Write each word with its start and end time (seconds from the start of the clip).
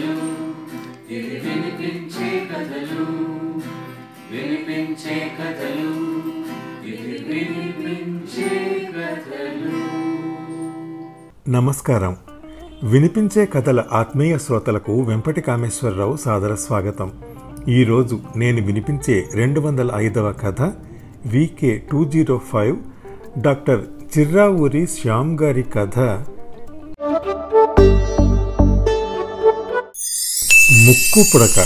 కథలు 0.00 0.30
ఇవి 1.14 1.20
వినిపించే 1.20 2.48
కథలు 2.52 3.04
వినిపించే 4.32 5.30
కథలు 5.40 5.90
ఇవి 6.86 7.24
వినిపించే 7.28 8.48
కథలు. 8.98 9.72
నమస్కారం. 11.50 12.16
వినిపించే 12.82 13.46
కథల 13.46 13.84
ఆత్మీయ 13.92 14.38
శ్రోతలకు 14.38 15.02
వెంపటి 15.02 15.40
కామేశ్వరరావు 15.40 16.16
సాదర 16.16 16.54
స్వాగతం. 16.54 17.12
ఈరోజు 17.68 18.20
నేను 18.36 18.66
వినిపించే 18.66 19.28
రెండు 19.34 19.60
వందల 19.60 19.90
ఐదవ 19.94 20.32
కథ 20.32 20.62
VK 21.26 21.82
two 21.92 22.04
zero 22.04 22.38
five 22.38 22.76
doctor 23.38 23.84
Chirravuri 24.18 24.86
Shyam 24.86 25.38
గారి 25.38 25.62
కథ 25.62 26.24
ముక్కు 30.90 31.24
పుడక 31.34 31.58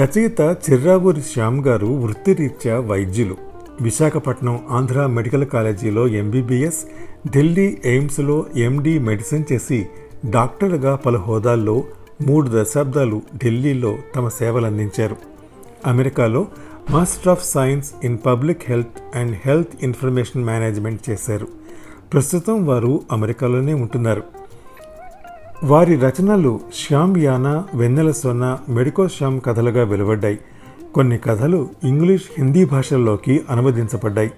రచయిత 0.00 0.40
చిర్రావూరి 0.40 1.20
శ్యామ్ 1.20 1.64
గారు 1.64 1.86
వృత్తిరీత్యా 1.86 2.80
వైద్యులు. 2.80 3.36
విశాఖపట్నం 3.80 4.60
ఆంధ్ర 4.70 5.06
మెడికల్ 5.06 5.46
కాలేజీలో 5.46 6.08
ఎంబీబీఎస్ 6.08 6.78
ఢిల్లీ 7.30 7.78
ఎయిమ్స్లో 7.84 8.46
ఎండి 8.56 8.98
మెడిసిన్ 8.98 9.44
చేసి 9.52 9.86
డాక్టర్గా 10.30 10.96
పలు 10.96 11.18
హోదాల్లో 11.18 11.84
మూడు 12.26 12.50
దశాబ్దాలు 12.54 13.22
ఢిల్లీలో 13.44 13.98
తమ 14.16 14.28
సేవలందించారు. 14.28 15.16
అమెరికాలో 15.86 16.46
master 16.90 17.28
of 17.28 17.44
science 17.44 17.90
in 18.04 18.18
public 18.26 18.62
health 18.68 19.16
and 19.16 19.36
health 19.46 19.70
information 19.82 20.44
management 20.44 21.10
చేశారు. 21.10 21.48
ప్రస్తుతం 22.12 22.66
వారు 22.66 23.02
అమెరికాలోనే 23.12 23.74
ఉంటున్నారు. 23.74 24.43
వారి 25.64 25.96
రచనలు 25.96 26.60
శ్యామ్ 26.74 27.18
యానా 27.18 27.64
వెన్నెల 27.74 28.10
సొన్న 28.10 28.58
మెడికో 28.68 29.08
శ్యామ్ 29.08 29.40
కథలుగా 29.46 29.84
వెలువడ్డాయి. 29.84 30.38
కొన్ని 30.94 31.18
కథలు 31.18 31.68
ఇంగ్లీష్ 31.84 32.22
హిందీ 32.38 32.64
భాషల్లోకి 32.64 33.40
అనువదించబడ్డాయి. 33.50 34.30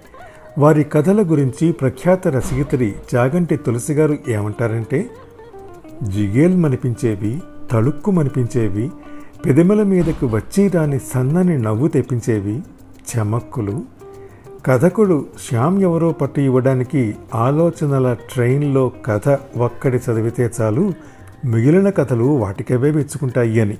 వారి 0.57 0.83
కథల 0.83 1.21
గురించి 1.31 1.71
ప్రఖ్యాత 1.71 2.27
రచయిత్రి 2.27 2.93
చాగంటి 3.15 3.57
తులసి 3.57 3.93
గారు 3.93 4.17
ఏమంటారంటే 4.27 5.09
జిగేల్మనిపించేవి 6.03 7.41
తళుక్కుమనిపించేవి 7.71 8.91
పెదెమల 9.45 9.83
మీదకు 9.83 10.27
వచ్చి 10.27 10.67
రాని 10.67 10.99
సన్నని 10.99 11.57
నవ్వు 11.57 11.87
తెప్పించేవి 11.87 12.61
చమక్కులు. 13.17 13.81
కథకుడు 14.65 15.25
శ్యామ్ 15.49 15.81
ఎవరో 15.81 16.11
పట్టు 16.11 16.41
ఇవ్వడానికి 16.41 17.15
ఆలోచనల 17.35 18.15
ట్రైన్లో 18.33 18.91
కథ 19.05 19.37
ఒక్కడి 19.57 19.97
చదివితే 19.97 20.49
చాలు 20.61 20.93
మిగిలిన 21.45 21.89
కథలు 21.89 22.23
వాటికవే 22.23 22.91
మెచ్చుకుంటాయి 22.91 23.61
అని. 23.61 23.77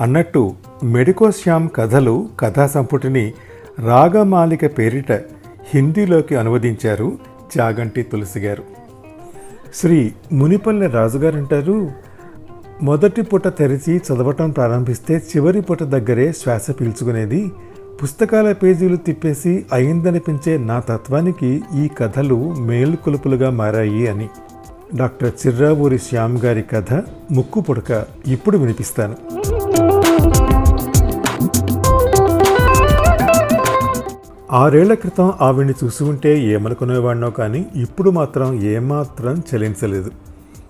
అన్నట్టు 0.00 0.54
మెడికోశ్యామ్ 0.84 1.68
కథలు 1.74 2.28
కథా 2.40 2.66
సంపుటిని 2.66 3.32
రాగమాలిక 3.78 4.78
పేరిట 4.78 5.12
హిందీలోకి 5.74 6.36
అనువదించారు 6.36 7.18
చాగంటి 7.58 8.02
తులసి 8.02 8.40
గారు. 8.40 8.62
శ్రీ 9.74 10.12
మునిపల్లె 10.32 10.86
రాజుగారు 10.86 11.36
అంటారు 11.36 11.90
మొదటి 12.82 13.22
పూట 13.22 13.48
తెరిచి 13.48 13.96
చదవటం 13.96 14.50
ప్రారంభిస్తే 14.50 15.16
చివరి 15.16 15.60
పూట 15.60 15.82
దగ్గరే 15.82 16.32
శ్వాస 16.32 16.70
పీల్చుకునేది. 16.70 17.52
పుస్తకాల 18.02 18.52
పేజీలు 18.52 18.96
తిప్పేసి 18.96 19.66
అయిందనిపించే 19.72 20.58
నా 20.58 20.80
తత్వానికి 20.80 21.62
ఈ 21.76 21.88
కథలు 21.98 22.54
మేలుకొలుపులుగా 22.54 23.50
మారాయి 23.50 24.06
అని. 24.06 24.28
డాక్టర్ 24.96 25.32
చిర్రావూరి 25.46 25.98
శ్యామ్ 25.98 26.38
గారి 26.38 26.62
కథ 26.62 27.02
ముక్కు 27.30 27.60
పుడక 27.60 28.04
ఇప్పుడు 28.26 28.58
వినిపిస్తాను. 28.58 29.16
ఆరేళ్ళ 34.52 34.94
క్రితం 34.94 35.32
ఆవిడ్ని 35.40 35.74
చూసి 35.84 36.04
ఉంటే 36.04 36.38
ఏమనుకునేవాడినో 36.44 37.30
కానీ 37.30 37.66
ఇప్పుడు 37.76 38.10
మాత్రం 38.10 38.62
ఏమాత్రం 38.62 39.42
చలించలేదు. 39.54 40.10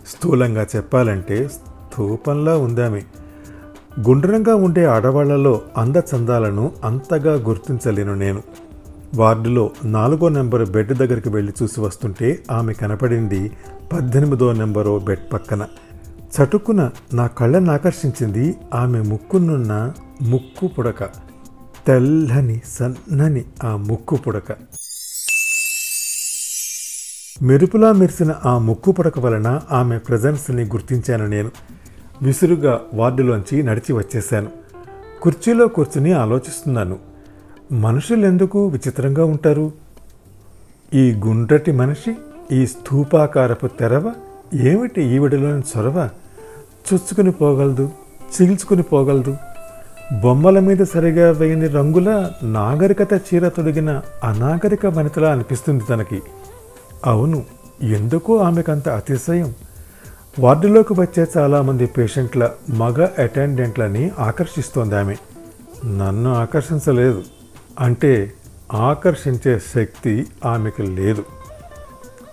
స్థూలంగా 0.06 0.66
చెప్పాలంటే 0.77 1.49
స్థూపంలా 1.49 2.56
ఉందామె. 2.56 3.03
గుండ్రంగా 4.09 4.54
ఉండే 4.54 4.84
ఆడవాళ్ళలో 4.84 5.60
అందచందాలను 5.77 6.71
అంతగా 6.84 7.34
గుర్తించలేను 7.34 8.15
నేను. 8.15 8.43
వార్డులో 9.15 9.71
నాలుగో 9.84 10.28
నెంబర్ 10.28 10.71
బెడ్ 10.71 10.93
దగ్గరికి 10.93 11.28
వెళ్ళి 11.28 11.53
చూసి 11.62 11.81
వస్తుంటే 11.81 12.39
ఆమె 12.50 12.72
కనపడింది 12.72 13.50
పద్దెనిమిదో 13.92 14.53
నెంబరో 14.53 14.98
బెడ్ 14.98 15.32
పక్కన. 15.32 15.66
చటుకున 16.20 16.91
నా 17.12 17.26
కళ్ళను 17.26 17.72
ఆకర్షించింది 17.72 18.54
ఆమె 18.75 19.00
ముక్కునున్న 19.00 19.92
ముక్కు 20.22 20.66
పుడక. 20.66 21.04
తెల్లని 21.86 22.60
సన్నని 22.69 23.44
ఆ 23.64 23.76
ముక్కు 23.76 24.16
పుడక. 24.16 24.53
మెరుపులా 27.42 27.92
మెరిసిన 27.92 28.34
ఆ 28.44 28.58
ముక్కు 28.58 28.92
పుడక 28.92 29.19
వలన 29.19 29.60
ఆమె 29.70 29.98
ప్రజెన్స్ని 29.98 30.64
గుర్తించాను 30.64 31.26
నేను. 31.26 31.50
విసురుగా 32.22 32.80
వార్డులోంచి 32.94 33.62
నడిచి 33.62 33.92
వచ్చేశాను. 33.92 34.50
కుర్చీలో 35.22 35.69
కూర్చుని 35.69 36.12
ఆలోచిస్తున్నాను. 36.12 36.98
మనుషులు 37.72 38.26
ఎందుకు 38.26 38.66
విచిత్రంగా 38.66 39.24
ఉంటారు? 39.24 39.72
ఈ 40.94 41.12
గుండ్రటి 41.12 41.72
మనిషి 41.72 42.14
ఈ 42.52 42.66
స్థూపాకారపు 42.66 43.66
తెరవ 43.66 44.12
ఏమిటి 44.54 45.02
ఈవిడలోని 45.02 45.62
చొరవ? 45.76 46.08
చుచ్చుకుని 46.92 47.32
పోగలదు 47.32 47.90
చీల్చుకుని 48.20 48.82
పోగలదు. 48.82 49.36
బొమ్మల 50.22 50.58
మీద 50.58 50.76
సరిగా 50.76 51.30
వేయని 51.30 51.66
రంగుల 51.66 52.30
నాగరికత 52.42 53.08
చీర 53.12 53.48
తొడిగిన 53.48 54.00
అనాగరిక 54.24 54.86
వనితలా 54.86 55.32
అనిపిస్తుంది 55.32 55.84
తనకి. 55.84 56.22
అవును 57.06 57.42
ఎందుకో 57.82 58.36
ఆమెకంత 58.36 58.88
అతిశయం? 58.88 59.54
వార్డులోకి 60.38 61.00
వచ్చే 61.00 61.26
చాలామంది 61.36 61.86
పేషెంట్ల 61.86 62.50
మగ 62.70 63.08
అటెండెంట్లని 63.18 64.10
ఆకర్షిస్తోంది 64.18 64.96
ఆమె. 64.96 65.16
నన్ను 65.86 66.34
ఆకర్షించలేదు. 66.34 67.22
అంటే 67.80 68.32
ఆకర్షించే 68.72 69.58
శక్తి 69.58 70.26
ఆమెకు 70.44 70.82
లేదు. 70.82 71.24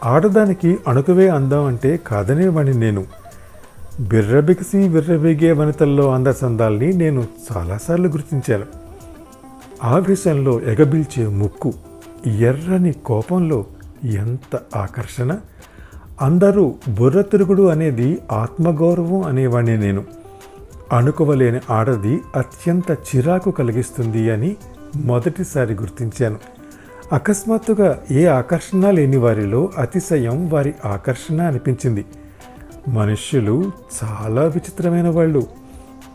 ఆడదానికి 0.04 0.78
అణుకువే 0.88 1.28
అందం 1.28 1.66
అంటే 1.66 1.98
కాదనేవాణ్ణి 1.98 2.74
నేను. 2.74 3.06
బిర్రబిగిసి 4.00 4.78
విర్రబిగే 4.78 5.52
వనితల్లో 5.52 6.14
అందచందాల్ని 6.14 6.94
నేను 6.94 7.28
చాలాసార్లు 7.52 8.08
గుర్తించాను. 8.08 8.66
ఆవేశంలో 9.84 10.62
ఎగబిల్చే 10.62 11.28
ముక్కు 11.28 11.74
ఎర్రని 12.28 12.94
కోపంలో 12.94 13.66
ఎంత 14.04 14.60
ఆకర్షణ? 14.76 15.38
అందరూ 16.22 16.76
బుర్ర 16.90 17.22
తిరుగుడు 17.22 17.64
అనేది 17.64 18.20
ఆత్మగౌరవం 18.32 19.24
అనేవాణ్ణి 19.24 19.78
నేను. 19.78 20.06
అణుకువలేని 20.94 21.60
ఆడది 21.70 22.20
అత్యంత 22.36 22.92
చిరాకు 22.92 23.52
కలిగిస్తుంది 23.52 24.32
అని 24.32 24.56
మొదటిసారి 24.96 25.74
గుర్తించాను. 25.74 26.59
అకస్మాత్తుగా 27.14 28.00
ఏ 28.12 28.26
ఆకర్షణ 28.26 28.92
లేని 28.92 29.18
వారిలో 29.18 29.70
అతిశయం 29.78 30.50
వారి 30.50 30.74
ఆకర్షణ 30.86 31.42
అనిపించింది. 31.42 32.06
మనుష్యులు 32.88 33.72
చాలా 34.04 34.42
విచిత్రమైన 34.42 35.10
వాళ్ళు. 35.10 35.44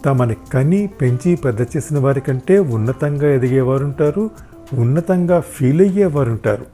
తమని 0.04 0.36
కని 0.52 0.86
పెంచి 0.86 1.36
పెద్ద 1.36 1.60
చేసిన 1.60 1.98
వారి 1.98 2.20
కంటే 2.20 2.58
ఉన్నతంగా 2.58 3.34
ఎదిగేవారుంటారు 3.34 4.30
ఉన్నతంగా 4.74 5.40
ఫీల్ 5.40 5.80
అయ్యేవారుంటారు. 5.80 6.66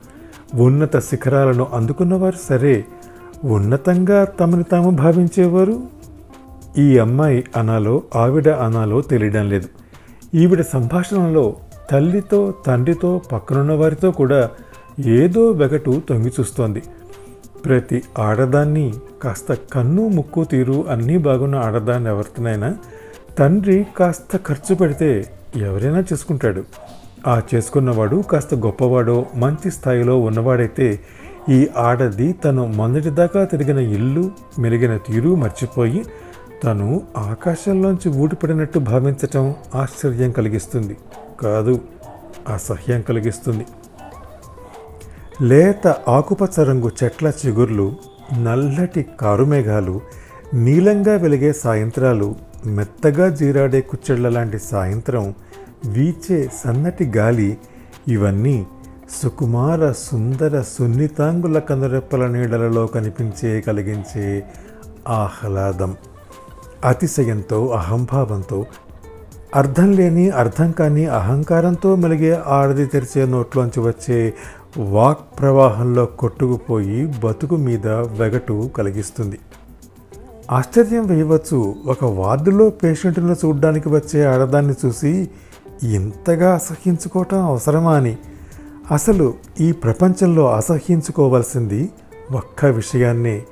ఉన్నత 0.55 0.99
శిఖరాలను 0.99 1.67
అందుకున్నవారు 1.73 2.37
సరే 2.49 2.85
ఉన్నతంగా 3.45 4.25
తమని 4.25 4.63
తాము 4.63 4.91
భావించేవారు? 4.91 5.83
ఈ 6.79 6.99
అమ్మాయి 6.99 7.45
అనాలో 7.57 8.03
ఆవిడ 8.17 8.49
అనాలో 8.49 9.01
తెలియడం 9.01 9.49
లేదు. 9.49 9.69
ఈవిడ 10.35 10.61
సంభాషణలో 10.73 11.57
తల్లితో 11.91 12.55
తండ్రితో 12.67 13.21
పక్కనున్న 13.33 13.73
వారితో 13.73 14.11
కూడా 14.11 14.51
ఏదో 15.07 15.51
వెగటు 15.51 16.03
తొంగి 16.09 16.33
చూస్తోంది. 16.41 16.83
ప్రతి 17.65 18.03
ఆడదాన్ని 18.19 18.95
కాస్త 19.23 19.53
కన్ను 19.73 20.09
ముక్కు 20.09 20.45
తీరు 20.45 20.85
అన్నీ 20.89 21.17
బాగున్న 21.19 21.57
ఆడదాన్ని 21.57 22.11
ఎవరితోనైనా 22.11 22.77
తండ్రి 23.39 23.87
కాస్త 23.97 24.37
ఖర్చు 24.37 24.75
పెడితే 24.75 25.27
ఎవరైనా 25.57 26.01
చేసుకుంటాడు. 26.01 26.65
ఆ 27.27 27.43
చేసుకున్నవాడు 27.55 28.17
కాస్త 28.31 28.55
గొప్పవాడో 28.55 29.27
మంచి 29.35 29.71
స్థాయిలో 29.71 30.21
ఉన్నవాడైతే 30.21 31.01
ఈ 31.49 31.69
ఆడది 31.77 32.33
తను 32.33 32.67
మొదటిదాకా 32.67 33.45
తిరిగిన 33.45 33.79
ఇల్లు 33.79 34.31
మెరిగిన 34.59 34.97
తీరు 34.97 35.35
మర్చిపోయి 35.35 36.05
తను 36.65 37.01
ఆకాశంలోంచి 37.17 38.09
ఊడిపడినట్టు 38.09 38.79
భావించటం 38.79 39.55
ఆశ్చర్యం 39.75 40.31
కలిగిస్తుంది. 40.31 40.97
కాదు 41.43 41.81
అసహ్యం 42.49 43.01
కలిగిస్తుంది. 43.03 43.67
లేత 45.43 45.87
ఆకుపచ్చ 46.09 46.65
రంగు 46.65 46.91
చెట్ల 47.05 47.33
చిగుర్లు 47.47 47.93
నల్లటి 48.39 49.07
కారుమేఘాలు 49.21 50.01
నీలంగా 50.55 51.17
వెలిగే 51.17 51.53
సాయంత్రాలు 51.53 52.35
మెత్తగా 52.67 53.29
జీరాడే 53.29 53.81
కుచ్చెళ్ళ 53.81 54.29
లాంటి 54.29 54.59
సాయంత్రం 54.59 55.35
వీచే 55.87 56.51
సన్నటి 56.65 57.05
గాలి 57.05 57.59
ఇవన్నీ 58.09 58.67
సుకుమార 59.23 59.93
సుందర 59.93 60.63
సున్నితాంగుల 60.63 61.59
కనురెప్పల 61.59 62.27
నీడలలో 62.27 62.87
కనిపించే 62.87 63.61
కలిగించే 63.61 64.45
ఆహ్లాదం. 65.09 65.97
అతిశయంతో 66.85 67.67
అహంభావంతో 67.67 68.67
అర్థం 69.55 69.93
లేని 69.93 70.31
అర్థం 70.31 70.71
కాని 70.71 71.07
అహంకారంతో 71.07 71.97
మెలిగే 71.97 72.43
ఆడది 72.47 72.87
తెరిచే 72.87 73.27
నోట్లోంచి 73.27 73.81
వచ్చే 73.81 74.35
వాక్ 74.79 75.19
ప్రవాహంలో 75.39 76.07
కొట్టుకుపోయి 76.07 77.07
బతుకు 77.25 77.57
మీద 77.57 77.87
వెగటు 77.87 78.71
కలిగిస్తుంది. 78.79 79.39
ఆశ్చర్యం 80.51 81.07
వేయవచ్చు 81.07 81.75
ఒక 81.87 82.05
వార్డులో 82.05 82.71
పేషెంట్ను 82.71 83.37
చూడడానికి 83.45 83.89
వచ్చే 83.89 84.25
ఆడదాన్ని 84.25 84.75
చూసి 84.87 85.29
ఇంతగా 85.83 86.55
అసహ్యించుకోవటం 86.55 87.45
అవసరమా 87.45 87.97
అని. 87.97 88.19
అసలు 88.91 89.35
ఈ 89.61 89.73
ప్రపంచంలో 89.73 90.53
అసహ్యించుకోవాల్సింది 90.53 91.91
ఒక్క 92.33 92.65
విషయాన్నే 92.65 93.43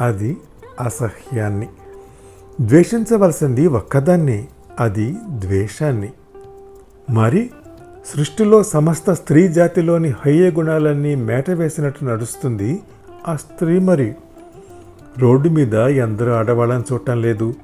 అది 0.00 0.36
అసహ్యాన్ని. 0.80 1.68
ద్వేషించవలసింది 2.60 3.66
ఒక్కదాన్ని 3.66 4.48
అది 4.80 5.16
ద్వేషాన్ని. 5.28 6.12
మరి 7.10 7.50
సృష్టిలో 8.14 8.62
సమస్త 8.62 9.12
స్త్రీ 9.12 9.48
జాతిలోని 9.48 10.08
హయ్య 10.08 10.50
గుణాలన్నీ 10.50 11.14
మేట 11.14 11.50
వేసినట్టు 11.50 12.04
నడుస్తుంది 12.04 12.82
ఆ 13.28 13.36
స్త్రీ 13.36 13.78
మరి. 13.78 14.14
రోడ్డు 15.18 15.48
మీద 15.48 15.74
ఎందరు 15.74 16.30
ఆడవాళ్ళని 16.30 16.84
చూడటం 16.92 17.22
లేదు. 17.22 17.54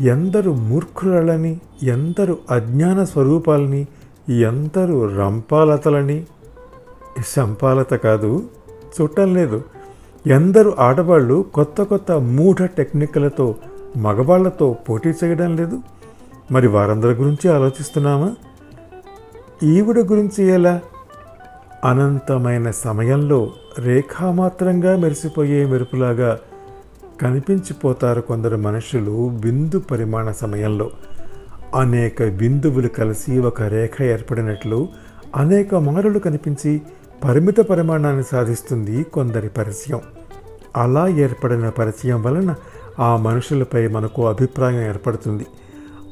ఎందరు 0.00 0.50
మూర్ఖురాళ్ళని 0.50 1.60
ఎందరు 1.82 2.38
అజ్ఞాన 2.50 3.04
స్వరూపాలని 3.04 3.86
ఎందరు 4.28 5.16
రంపాలతలని. 5.16 6.26
సంపాలత 7.26 7.94
కాదు 7.94 8.50
చూడటం 9.00 9.34
లేదు. 9.34 9.64
ఎందరు 10.26 10.74
ఆడవాళ్ళు 10.78 11.44
కొత్త 11.54 11.82
కొత్త 11.82 12.12
మూఢ 12.12 12.64
టెక్నిక్లతో 12.64 13.54
మగవాళ్ళతో 13.96 14.76
పోటీ 14.88 15.12
చేయడం 15.24 15.56
లేదు. 15.56 15.78
మరి 16.50 16.66
వారందరి 16.66 17.14
గురించి 17.14 17.50
ఆలోచిస్తున్నామా? 17.50 18.34
ఈవిడ 19.62 19.98
గురించి 19.98 20.46
ఎలా? 20.46 20.80
అనంతమైన 21.84 22.70
సమయంలో 22.70 23.50
రేఖామాత్రంగా 23.78 24.96
మెరిసిపోయే 24.96 25.64
మెరుపులాగా 25.64 26.38
కనిపించిపోతారు 27.20 28.20
కొందరు 28.20 28.56
మనుషులు 28.56 29.28
బిందు 29.28 29.78
పరిమాణ 29.78 30.30
సమయంలో. 30.30 30.90
అనేక 31.74 32.28
బిందువులు 32.28 32.88
కలిసి 32.88 33.38
ఒక 33.38 33.62
రేఖ 33.62 34.02
ఏర్పడినట్లు 34.02 34.88
అనేక 35.36 35.74
మారులు 35.74 36.18
కనిపించి 36.18 36.82
పరిమిత 37.24 37.60
పరిమాణాన్ని 37.60 38.24
సాధిస్తుంది 38.24 39.02
కొందరి 39.02 39.48
పరిచయం. 39.48 40.00
అలా 40.76 41.08
ఏర్పడిన 41.08 41.68
పరిచయం 41.68 42.22
వలన 42.22 42.54
ఆ 42.98 43.16
మనుషులపై 43.16 43.88
మనకు 43.88 44.28
అభిప్రాయం 44.28 44.82
ఏర్పడుతుంది. 44.82 45.46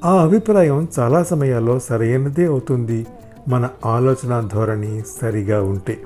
ఆ 0.05 0.23
అభిప్రాయం 0.23 0.89
చాలా 0.99 1.23
సమయాల్లో 1.23 1.79
సరైనదే 1.79 2.47
అవుతుంది. 2.47 3.07
మన 3.49 3.69
ఆలోచన 3.87 4.49
ధోరణి 4.53 5.03
సరిగా 5.23 5.63
ఉంటే. 5.63 5.99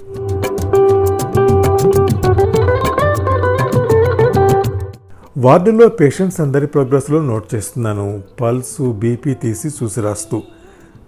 వార్డులో 5.38 5.88
పేషెంట్స్ 5.88 6.40
అందరి 6.40 6.66
ప్రోగ్రెస్లో 6.66 7.22
నోట్ 7.22 7.54
చేస్తున్నాను. 7.54 8.22
పల్సు 8.40 8.92
బీపీ 8.92 9.34
తీసి 9.34 9.68
చూసి 9.68 10.00
రాస్తూ. 10.00 10.42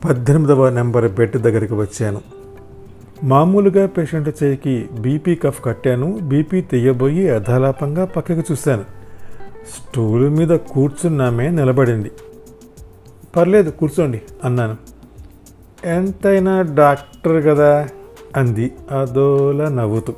పద్దెనిమిదవ 0.04 0.68
నెంబర్ 0.68 1.12
బెడ్ 1.12 1.36
దగ్గరికి 1.36 1.74
వచ్చాను. 1.74 2.20
మామూలుగా 3.24 3.86
పేషెంట్ 3.86 4.44
చేయికి 4.44 4.88
బీపీ 5.00 5.34
కఫ్ 5.34 5.64
కట్టాను. 5.64 6.18
బీపీ 6.22 6.60
తీయబోయి 6.60 7.30
అధాలాపంగా 7.30 8.04
పక్కకి 8.04 8.40
చూశాను. 8.52 8.82
స్టూల్ 9.74 10.28
మీద 10.30 10.48
కూర్చున్నామే 10.48 11.50
నిలబడింది. 11.50 12.10
పర్లేదు 13.36 13.70
కూర్చోండి 13.70 14.22
అన్నాను. 14.44 14.76
ఎంతైనా 15.84 16.62
డాక్టర్ 16.62 17.46
కదా 17.46 17.88
అంది. 18.36 18.72
అదోలా 19.00 19.68
నవ్వుతూ. 19.68 20.12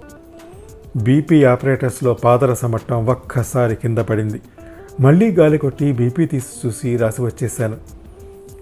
బీపీ 0.96 1.44
ఆపరేటర్స్లో 1.44 2.14
పాదర 2.14 2.66
మట్టం 2.66 3.06
ఒక్కసారి 3.06 3.76
కింద 3.76 3.98
పడింది. 3.98 4.40
మళ్ళీ 5.00 5.30
గాలి 5.32 5.58
కొట్టి 5.58 5.92
బీపీ 5.92 6.26
తీసి 6.26 6.66
చూసి 6.66 6.96
రాసి 6.96 7.22
వచ్చేసాను 7.22 7.76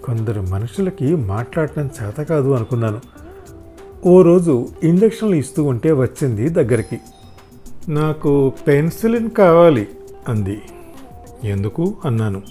కొందరు 0.04 0.40
మనుషులకి 0.40 1.16
మాట్లాడటం 1.16 1.90
చేత 2.02 2.14
కాదు 2.14 2.50
అనుకున్నాను. 2.50 3.00
ఓ 4.06 4.22
రోజు 4.22 4.68
ఇంజక్షన్లు 4.82 5.34
ఇస్తూ 5.34 5.64
ఉంటే 5.64 5.92
వచ్చింది 5.92 6.48
దగ్గరికి. 6.48 7.00
నాకు 7.88 8.52
పెన్సిలిన్ 8.68 9.30
కావాలి 9.30 9.88
అంది. 10.28 10.62
ఎందుకు? 11.44 11.94
అన్నాను. 12.04 12.42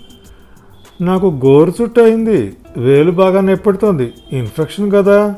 నాకు 1.01 1.41
గోరు 1.45 1.73
చుట్టు 1.81 2.01
అయింది. 2.01 2.53
వేలు 2.77 3.11
బాగా 3.11 3.41
నెప్పడుతోంది 3.41 4.13
ఇన్ఫెక్షన్ 4.31 4.91
కదా? 4.91 5.35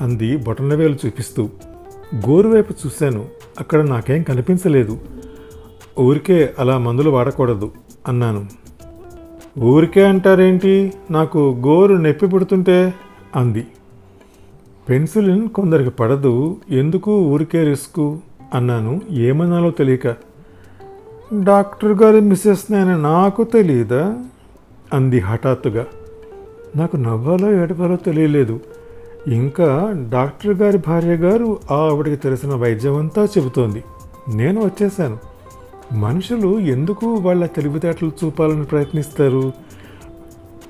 అంది 0.00 0.36
బొటన 0.36 0.74
వేలు 0.74 0.96
చూపిస్తూ. 1.06 1.48
గోరు 2.14 2.48
వైపు 2.48 2.74
చూశాను. 2.86 3.24
అక్కడ 3.60 3.80
నాకేం 3.80 4.22
కనిపించలేదు. 4.22 4.98
ఊరికే 6.00 6.54
అలా 6.58 6.78
మందులు 6.78 7.10
వాడకూడదు 7.10 7.72
అన్నాను. 8.08 8.46
ఊరికే 9.58 10.04
అంటారేంటి? 10.04 10.92
నాకు 11.10 11.56
గోరు 11.66 11.94
నొప్పి 11.94 12.26
పుడుతుంటే? 12.26 12.94
అంది. 13.36 13.66
పెన్సిలిన్ 14.88 15.48
కొందరికి 15.48 15.90
పడదు. 15.90 16.56
ఎందుకు 16.70 17.18
ఊరికే 17.20 17.64
రిస్క్? 17.64 18.16
అన్నాను. 18.54 19.00
ఏమన్నాలో 19.10 19.70
తెలియక. 19.70 20.06
డాక్టర్ 21.42 21.92
గారి 21.92 22.20
మిస్సెస్ 22.20 22.72
నేను 22.72 23.02
నాకు 23.02 23.44
తెలియదా 23.44 24.24
అంది 24.92 25.18
హఠాత్తుగా. 25.18 25.86
నాకు 26.76 26.96
నవ్వాలో 26.96 27.62
ఏడవాలో 27.62 27.96
తెలియలేదు. 27.96 28.60
ఇంకా 29.26 29.94
డాక్టర్ 30.12 30.54
గారి 30.54 30.78
భార్య 30.78 31.14
గారు 31.14 31.60
ఆవిడకి 31.70 32.16
తెలిసిన 32.16 32.54
వైద్యం 32.54 32.96
అంతా 32.96 33.24
చెబుతోంది. 33.24 33.84
నేను 34.34 34.64
వచ్చేసాను 34.64 35.18
మనుషులు 35.92 36.58
ఎందుకు 36.58 37.14
వాళ్ళ 37.14 37.46
తెలివితేటలు 37.46 38.12
చూపాలని 38.24 38.64
ప్రయత్నిస్తారు? 38.64 39.52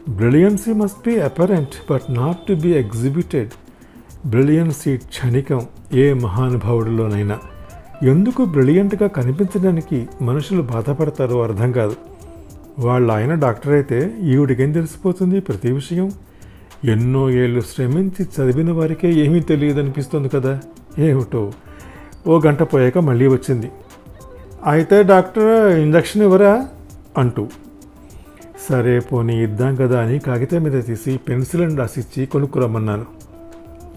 Brilliancy 0.08 0.72
must 0.72 1.08
be 1.08 1.20
apparent 1.20 1.92
but 1.92 2.02
not 2.10 2.38
to 2.38 2.54
be 2.54 2.70
exhibited 2.70 3.50
brilliancy 4.28 4.96
క్షణికం 4.96 5.66
ఏ 5.92 6.12
మహానుభావుడిలోనైనా. 6.12 7.38
ఎందుకు 8.02 8.44
బ్రిలియంట్గా 8.44 9.08
కనిపించడానికి 9.08 10.08
మనుషులు 10.22 10.62
బాధపడతారో 10.62 11.42
అర్థం 11.42 11.72
కాదు. 11.72 11.96
వాళ్ళ 12.78 13.12
ఆయన 13.12 13.34
డాక్టర్ 13.34 13.72
అయితే 13.72 14.18
ఈవిడికేం 14.22 14.72
తెలిసిపోతుంది? 14.72 15.40
ప్రతి 15.40 15.72
విషయం. 15.72 16.12
ఎన్నో 16.84 17.30
ఏళ్ళు 17.30 17.60
శ్రమించి 17.60 18.24
చదివిన 18.24 18.72
వారికే 18.72 19.12
ఏమీ 19.12 19.40
తెలియదు 19.40 19.80
అనిపిస్తుంది 19.80 20.28
కదా? 20.28 20.60
ఏమిటో. 20.98 21.52
ఓ 22.26 22.40
గంట 22.40 22.62
పోయాక 22.62 22.98
మళ్ళీ 22.98 23.26
వచ్చింది. 23.26 23.70
అయితే 24.66 25.02
డాక్టర్ 25.02 25.78
ఇంజక్షన్ 25.78 26.22
ఇవ్వరా? 26.22 26.68
అంటూ. 27.18 27.48
సరే 28.68 29.00
పోనీ 29.00 29.42
ఇద్దాం 29.42 29.76
కదా 29.76 30.00
అని 30.00 30.18
కాగితం 30.18 30.62
మీద 30.62 30.84
తీసి 30.84 31.20
పెన్సిల్ 31.28 31.62
అని 31.62 31.76
రాసిచ్చి 31.76 32.26
కొనుక్కురమ్మన్నాను. 32.26 33.06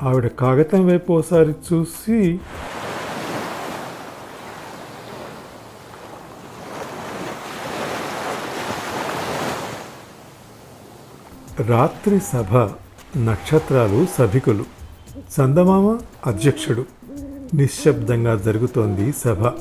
ఆవిడ 0.02 0.28
కాగితం 0.28 0.88
వైపు 0.88 1.14
ఓసారి 1.14 1.52
చూసి 1.52 2.40
రాత్రి 11.68 12.20
సభ 12.20 12.56
నక్షత్రాలు 13.18 14.08
సభికులు. 14.18 14.66
చందమామ 15.20 15.98
అధ్యక్షుడు. 16.26 16.86
నిశ్శబ్దంగా 17.54 18.36
జరుగుతోంది 18.36 19.12
సభ. 19.12 19.52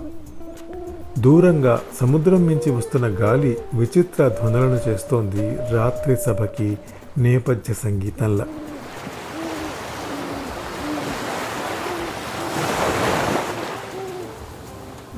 దూరంగా 1.19 1.81
సముద్రం 2.01 2.43
మించి 2.47 2.71
వస్తున్న 2.71 3.07
గాలి 3.07 3.57
విచిత్ర 3.75 4.29
ధ్వనులను 4.29 4.89
చేస్తోంది 4.89 5.57
రాత్రి 5.71 6.17
సభకి 6.27 6.79
నేపథ్య 7.19 7.75
సంగీతంలా. 7.75 8.47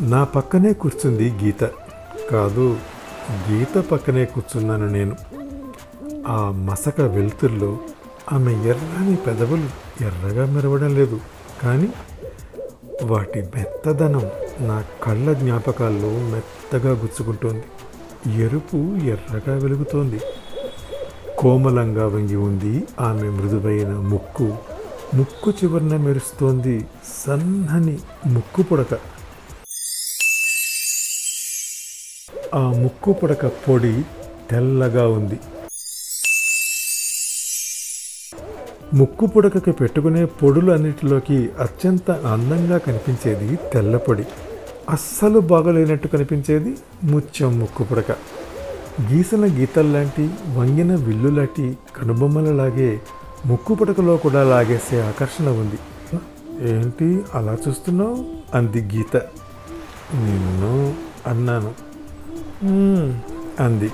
నా 0.00 0.24
పక్కనే 0.24 0.72
కూర్చుంది 0.72 1.30
గీత. 1.30 1.64
కాదు 2.30 2.76
గీత 3.50 3.78
పక్కనే 3.78 4.24
కూర్చున్నాను 4.24 4.88
నేను. 4.88 5.41
ఆ 6.26 6.50
మసక 6.50 7.00
వెలుతుల్లో 7.00 7.78
ఆమె 8.32 8.52
ఎర్రని 8.52 9.16
పెదవులు 9.16 9.68
ఎర్రగా 10.04 10.46
మెరవడం 10.46 10.94
లేదు. 10.94 11.20
కానీ 11.62 11.88
వాటి 13.02 13.40
మెత్తదనం 13.40 14.30
నా 14.60 14.84
కళ్ళ 15.02 15.32
జ్ఞాపకాల్లో 15.32 16.08
మెత్తగా 16.08 16.90
గుచ్చుకుంటోంది. 16.90 17.64
ఎరుపు 18.42 18.76
ఎర్రగా 18.96 19.58
వెలుగుతోంది. 19.58 20.20
కోమలంగా 21.38 22.06
వంగి 22.06 22.36
ఉంది 22.36 22.82
ఆమె 23.00 23.28
మృదువైన 23.28 23.88
ముక్కు. 23.88 24.58
ముక్కు 25.14 25.50
చివరన 25.50 25.96
మెరుస్తోంది 25.96 26.86
సన్నని 27.26 27.98
ముక్కు 28.26 28.62
పుడక. 28.62 28.98
ఆ 32.54 32.72
ముక్కు 32.72 33.12
పుడక 33.12 33.46
పొడి 33.46 34.02
తెల్లగా 34.50 35.08
ఉంది. 35.08 35.40
ముక్కు 38.94 39.26
పుడకకి 39.26 39.72
పెట్టుకునే 39.72 40.24
పొడులు 40.24 40.72
అన్నిటిలోకి 40.72 41.50
అత్యంత 41.60 42.10
అందంగా 42.10 42.78
కనిపించేది 42.78 43.58
తెల్ల 43.72 43.96
పొడి. 43.96 44.24
అస్సలు 44.90 45.40
బాగలేనట్టు 45.40 46.08
కనిపించేది 46.08 46.76
ముత్యం 47.04 47.58
ముక్కు 47.58 47.84
పుడక. 47.84 48.10
గీసిన 49.12 49.44
గీతల్లాంటి 49.44 50.30
వంగిన 50.56 50.94
విల్లులాంటి 50.94 51.78
కనుబొమ్మలలాగే 51.96 53.00
ముక్కు 53.46 53.74
పుడకలో 53.74 54.16
కూడా 54.16 54.44
లాగేసే 54.44 55.00
ఆకర్షణ 55.00 55.48
ఉంది. 55.48 55.78
ఏంటి 56.70 57.22
అలా 57.34 57.56
చూస్తున్నావు? 57.68 58.24
అంది 58.54 58.80
గీత. 58.82 59.16
నిన్ను 60.14 60.94
అన్నాను. 61.26 61.72
అంది. 63.62 63.90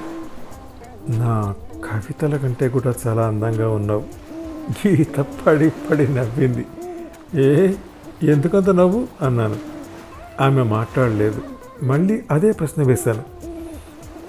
నా 1.08 1.54
కవితల 1.90 2.36
కంటే 2.36 2.68
కూడా 2.68 2.94
చాలా 3.06 3.26
అందంగా 3.26 3.68
ఉన్నావు. 3.70 4.27
గీత 4.68 5.20
పడి 5.20 5.70
పడి 5.70 6.14
నవ్వింది. 6.14 6.66
ఏ 7.34 7.72
ఎందుకంత 8.22 8.70
నవ్వు? 8.70 9.26
అన్నాను. 9.26 9.56
ఆమె 10.40 10.62
మాట్లాడలేదు. 10.62 11.42
మళ్ళీ 11.82 12.22
అదే 12.30 12.52
ప్రశ్న 12.52 12.82
వేశాను. 12.82 13.22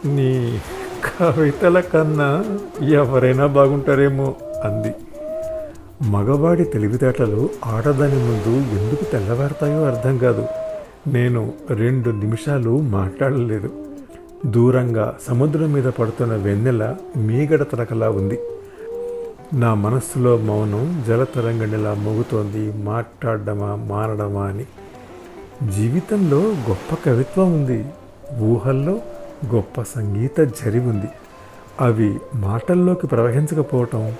నీ 0.07 0.61
కవితల 1.05 1.79
కన్నా 1.79 2.59
ఎవరైనా 2.85 3.45
బాగుంటారేమో 3.45 4.35
అంది. 4.63 4.95
మగవాడి 6.09 6.63
తెలివితేటలు 6.63 7.49
ఆడదాని 7.65 8.15
ముందు 8.15 8.79
ఎందుకు 8.79 9.03
తెల్లవారుతాయో 9.03 9.83
అర్థం 9.83 10.17
కాదు. 10.17 10.45
నేను 11.07 11.53
రెండు 11.69 12.09
నిమిషాలు 12.09 12.81
మాట్లాడలేదు. 12.81 13.71
దూరంగా 14.45 15.17
సముద్రం 15.27 15.73
మీద 15.73 15.85
పడుతున్న 15.85 16.35
వెన్నెల 16.35 16.95
మీగడ 17.17 17.63
తలకలా 17.63 18.09
ఉంది. 18.09 18.39
నా 19.53 19.73
మనస్సులో 19.73 20.37
మౌనం 20.37 21.03
జలతరంగణిలా 21.07 21.93
మోగుతోంది 21.93 22.83
మాట్లాడడమా 22.83 23.75
మారడమా 23.75 24.43
అని. 24.43 24.65
జీవితంలో 25.71 26.37
గొప్ప 26.37 26.97
కవిత్వం 27.05 27.53
ఉంది. 27.53 27.85
ఊహల్లో 28.39 28.99
గొప్ప 29.55 29.81
సంగీత 29.81 30.39
జరి 30.39 30.79
ఉంది. 30.79 31.07
అవి 31.81 32.19
మాటల్లోకి 32.35 33.07
ప్రవహించకపోవటం 33.07 34.15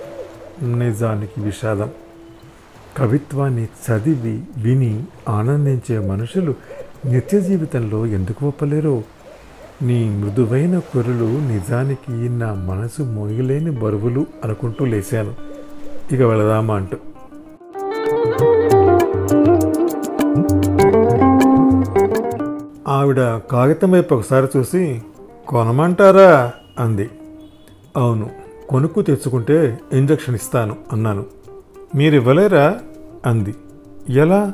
నిజానికి 0.80 1.42
విషాదం. 1.42 1.90
కవిత్వాన్ని 2.98 3.64
చదివి 3.64 4.44
విని 4.58 5.04
ఆనందించే 5.30 6.00
మనుషులు 6.00 6.56
నిత్య 7.06 7.42
జీవితంలో 7.42 8.06
ఎందుకు 8.06 8.48
ఒప్పలేరో? 8.48 9.04
నీ 9.82 10.10
మృదువైన 10.10 10.80
కొరులు 10.80 11.26
నిజానికి 11.26 12.30
నా 12.30 12.54
మనసు 12.54 13.02
మోయలేని 13.02 13.72
బరువులు 13.72 14.26
అనుకుంటూ 14.44 14.86
లేశాను. 14.86 15.36
ఇక 16.12 16.22
వెళదామా 16.22 16.76
అంటూ. 16.76 16.98
ఆవిడ 22.88 23.18
కాగితం 23.38 23.92
వైపు 23.92 24.16
ఒకసారి 24.16 24.48
చూసి 24.58 25.02
కొనమంటారా? 25.48 26.54
అంది. 26.80 27.10
అవును 27.98 28.30
కొనుక్కు 28.70 29.02
తెచ్చుకుంటే 29.02 29.80
ఇంజక్షన్ 29.94 30.36
ఇస్తాను 30.36 30.76
అన్నాను. 30.92 31.26
మీరు 31.96 32.16
ఇవ్వలేరా? 32.16 32.80
అంది. 33.26 33.56
ఎలా? 34.10 34.54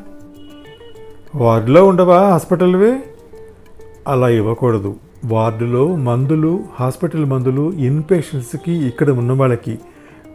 వార్డులో 1.36 1.88
ఉండవా 1.88 2.29
హాస్పిటల్వి? 2.29 3.00
అలా 4.08 4.29
ఇవ్వకూడదు. 4.29 4.96
వార్డులో 5.25 5.96
మందులు 5.96 6.63
హాస్పిటల్ 6.74 7.25
మందులు 7.25 7.72
ఇన్ 7.72 8.03
పేషెంట్స్కి 8.12 8.72
ఇక్కడ 8.72 9.10
ఉన్న 9.10 9.32
వాళ్ళకి 9.32 9.79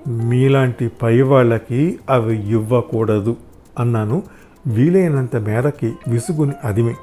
మీలాంటి 0.09 0.88
పై 0.88 1.23
వాళ్ళకి 1.23 1.99
అవి 2.11 2.50
ఇవ్వకూడదు 2.50 3.37
అన్నాను. 3.78 4.23
వీలైనంత 4.66 5.37
మేరకి 5.37 5.92
విసుగుని 6.09 6.52
అదిమి. 6.64 6.94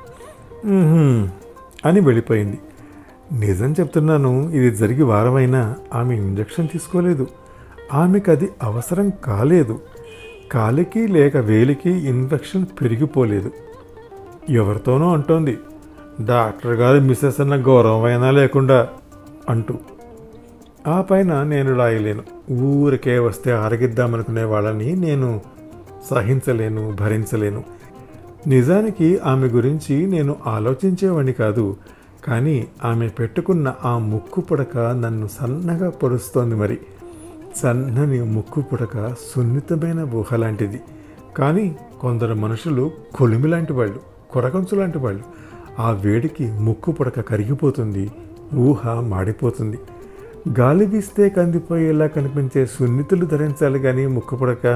అని 1.85 1.99
వెళ్ళిపోయింది. 1.99 2.59
నిజం 3.39 3.71
చెప్తున్నాను 3.71 4.49
ఇది 4.49 4.75
జరిగి 4.75 5.03
వారమైనా 5.03 5.75
ఆమె 5.93 6.15
ఇంజక్షన్ 6.15 6.67
తీసుకోలేదు. 6.67 7.27
ఆమెకు 7.93 8.31
అది 8.31 8.49
అవసరం 8.63 9.11
కాలేదు. 9.23 9.79
కాలికి 10.51 11.07
లేక 11.07 11.37
వేలికి 11.37 11.89
ఇన్ఫెక్షన్ 11.89 12.65
పెరిగిపోలేదు. 12.81 13.51
ఎవరితోనో 14.49 15.13
అంటోంది. 15.13 15.57
డాక్టర్ 16.25 16.73
గారు 16.73 16.99
మిస్సెస్ 16.99 17.41
అన్న 17.41 17.55
గౌరవమైనా 17.55 18.31
లేకుండా 18.31 18.89
అంటూ 19.49 19.73
ఆ 20.87 21.01
పైన 21.01 21.43
నేను 21.43 21.75
రాయలేను. 21.75 22.53
ఊరికే 22.53 23.19
వస్తే 23.19 23.51
ఆరగిద్దామనుకునే 23.51 24.43
వాళ్ళని 24.43 24.95
నేను 24.95 25.41
సహించలేను 26.09 26.97
భరించలేను. 26.99 27.63
నిజానికి 28.47 29.19
ఆమె 29.25 29.47
గురించి 29.47 30.05
నేను 30.05 30.35
ఆలోచించేవాడిని 30.47 31.33
కాదు 31.33 31.77
కానీ 32.25 32.67
ఆమె 32.85 33.07
పెట్టుకున్న 33.07 33.73
ఆ 33.85 33.97
ముక్కు 33.97 34.41
పుడక 34.41 34.77
నన్ను 34.77 35.27
సన్నగా 35.27 35.89
పొడుస్తోంది 35.89 36.55
మరి. 36.55 36.79
సన్నని 37.55 38.21
ముక్కు 38.21 38.61
పుడక 38.61 39.07
సున్నితమైన 39.09 39.99
ఊహ 39.99 40.35
లాంటిది. 40.35 40.79
కానీ 41.37 41.75
కొందరు 42.01 42.33
మనుషులు 42.33 42.91
కొలిమి 43.15 43.47
లాంటి 43.47 43.73
వాళ్ళు 43.73 43.99
కొరకంచు 44.31 44.75
లాంటి 44.75 44.97
వాళ్ళు. 44.97 45.46
ఆ 45.79 45.91
వేడికి 45.91 46.51
ముక్కు 46.51 46.91
పుడక 46.91 47.19
కరిగిపోతుంది 47.19 48.11
ఊహ 48.55 48.99
మాడిపోతుంది. 48.99 49.77
గాలి 50.59 50.85
వీస్తే 50.85 51.29
కందిపోయేలా 51.29 52.07
కనిపించే 52.07 52.65
సున్నితులు 52.65 53.25
ధరించాలి 53.25 53.79
కానీ 53.79 54.05
ముక్కు 54.05 54.35
పుడక. 54.35 54.67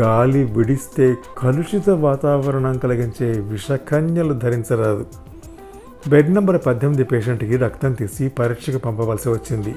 గాలి 0.00 0.44
విడిస్తే 0.44 1.16
కలుషిత 1.38 1.90
వాతావరణం 1.90 2.78
కలిగించే 2.78 3.40
విషకన్యలు 3.40 4.32
ధరించరాదు. 4.32 5.06
బెడ్ 6.08 6.34
నెంబర్ 6.34 6.60
పద్దెనిమిది 6.66 7.04
పేషెంట్కి 7.04 7.56
రక్తం 7.56 7.92
తీసి 7.92 8.28
పరీక్షకు 8.28 8.78
పంపవలసి 8.78 9.28
వచ్చింది. 9.28 9.74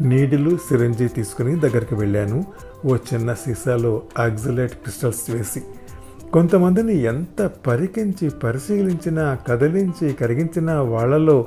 నీడిలు 0.00 0.56
సిరంజి 0.56 1.08
తీసుకుని 1.08 1.60
దగ్గరికి 1.60 1.94
వెళ్ళాను. 1.94 2.44
ఓ 2.86 2.96
చిన్న 2.96 3.34
సీసాలో 3.34 4.02
ఆక్సిలేట్ 4.18 4.72
క్రిస్టల్స్ 4.72 5.30
వేసి 5.30 5.62
కొంతమందిని 6.32 6.94
ఎంత 7.02 7.50
పరికించి 7.66 8.30
పరిశీలించినా 8.30 9.38
కదిలించి 9.48 10.12
కరిగించిన 10.12 10.72
వాళ్ళలో 10.72 11.46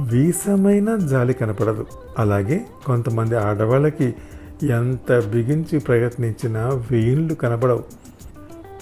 వీసమైన 0.00 0.96
జాలి 0.96 1.34
కనపడదు. 1.34 1.86
అలాగే 2.18 2.60
కొంతమంది 2.86 3.36
ఆడవాళ్ళకి 3.36 4.14
ఎంత 4.62 5.22
బిగించి 5.32 5.78
ప్రయత్నించినా 5.78 6.62
వేయిన్లు 6.90 7.34
కనపడవు 7.34 7.82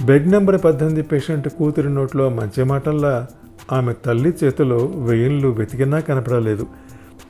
బెడ్ 0.05 0.29
నెంబర్ 0.31 0.65
పద్దెనిమిది 0.65 1.03
పేషెంట్ 1.03 1.49
కూతురి 1.49 1.89
నోట్లో 1.89 2.29
మంచి 2.29 2.65
మాటల్లా 2.65 3.27
ఆమె 3.73 3.93
తల్లి 3.93 4.33
చేతిలో 4.45 4.79
వెయిన్లు 4.95 5.49
వెతికినా 5.49 6.01
కనపడలేదు. 6.01 6.67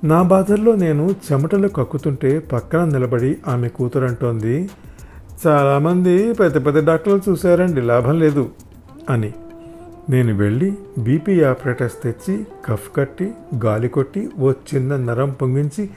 నా 0.04 0.22
బాధల్లో 0.22 0.76
నేను 0.76 1.14
చెమటలు 1.26 1.68
కక్కుతుంటే 1.68 2.38
పక్కన 2.38 2.84
నిలబడి 2.84 3.36
ఆమె 3.48 3.68
కూతురు 3.68 4.04
అంటోంది 4.04 4.70
చాలామంది 5.46 6.32
పెద్ద 6.32 6.66
పెద్ద 6.66 6.86
డాక్టర్లు 6.86 7.20
చూశారండి 7.28 7.80
లాభం 7.80 8.18
లేదు 8.18 8.50
అని. 9.10 9.32
నేను 10.10 10.34
వెళ్ళి 10.34 10.72
బీపీ 10.98 11.42
ఆపరేటర్స్ 11.42 12.02
తెచ్చి 12.02 12.46
కఫ్ 12.66 12.96
కట్టి 12.96 13.32
గాలి 13.64 13.88
కొట్టి 13.88 14.30
ఓ 14.40 14.52
చిన్న 14.52 14.96
నరం 14.96 15.30
పొంగించి 15.30 15.90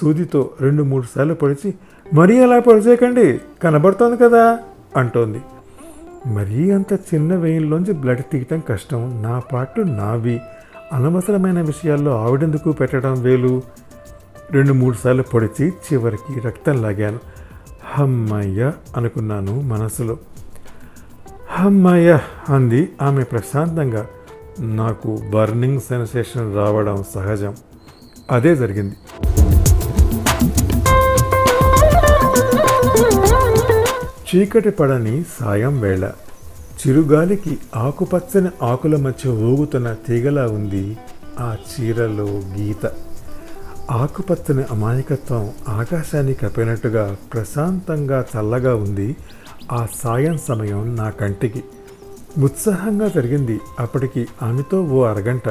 సూదితో 0.00 0.50
రెండు 0.60 0.82
మూడు 0.82 1.04
సార్లు 1.14 1.34
పొడిచి 1.34 1.74
మరీ 2.14 2.42
అలా 2.42 2.58
పొడిచేయకండి 2.58 3.40
కనబడుతోంది 3.62 4.16
కదా 4.16 4.58
అంటోంది. 4.96 5.40
మరీ 6.26 6.70
అంత 6.70 6.92
చిన్న 6.92 7.34
వెయిన్లోంచి 7.34 7.92
బ్లడ్ 7.92 8.22
తీయటం 8.32 8.62
కష్టం 8.68 9.22
నా 9.22 9.38
పాటు 9.38 9.80
నావి 9.80 10.40
అనవసరమైన 10.92 11.60
విషయాల్లో 11.60 12.20
ఆవిడెందుకు 12.24 12.72
పెట్టడం 12.72 13.22
వేలు? 13.22 13.62
రెండు 14.50 14.72
మూడు 14.72 14.96
సార్లు 14.96 15.22
పొడిచి 15.22 15.68
చివరికి 15.68 16.40
రక్తం 16.40 16.82
లాగాను. 16.82 17.35
హమ్మయ్య 17.86 18.72
అనుకున్నాను 18.96 19.60
మనసులో. 19.60 20.16
హమ్మయ్య 21.50 22.18
అంది 22.48 22.92
ఆమె 23.02 23.24
ప్రశాంతంగా. 23.24 24.06
నాకు 24.60 25.22
బర్నింగ్ 25.30 25.80
సెన్సేషన్ 25.80 26.56
రావడం 26.56 27.04
సహజం. 27.14 27.56
అదే 28.30 28.56
జరిగింది. 28.56 28.94
చీకటి 34.26 34.70
పడని 34.70 35.24
సాయం 35.40 35.80
వేళ. 35.80 36.10
చిరుగాలికి 36.76 37.58
ఆకుపచ్చని 37.76 38.48
ఆకుల 38.62 38.96
మధ్య 38.96 39.30
ఊగుతున్న 39.30 39.92
తీగలా 39.92 40.46
ఉంది 40.46 40.96
ఆ 41.38 41.56
చీరలో 41.72 42.24
గీత. 42.24 42.86
ఆకుపచ్చని 43.90 44.64
అమాయకత్వం 44.70 45.52
ఆకాశాన్ని 45.68 46.34
కప్పినట్టుగా 46.34 47.16
ప్రశాంతంగా 47.32 48.24
చల్లగా 48.36 48.74
ఉంది 48.74 49.16
ఆ 49.72 49.86
సాయం 49.94 50.38
సమయం 50.38 50.96
నా 50.96 51.10
కంటికి. 51.10 51.64
ఉత్సాహంగా 52.38 53.08
జరిగింది 53.08 53.60
అప్పటికి 53.80 54.26
ఆమెతో 54.42 54.82
ఓ 54.82 55.04
అరగంట. 55.04 55.48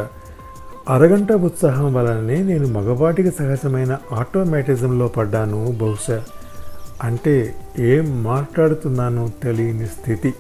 అరగంట 0.89 1.31
ఉత్సాహం 1.31 1.93
వలననే 1.93 2.43
నేను 2.43 2.67
మగవాటికి 2.67 3.31
సహజమైన 3.31 3.97
ఆటోమేటిజంలో 4.11 5.07
పడ్డాను 5.07 5.71
బహుశా. 5.81 6.23
అంటే 7.03 7.55
ఏం 7.79 8.23
మాట్లాడుతున్నానో 8.23 9.29
తెలియని 9.43 9.87
స్థితి. 9.87 10.33